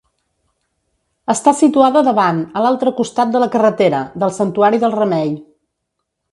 [1.33, 5.33] Està situada davant, a l'altre costat de la carretera, del Santuari del Remei.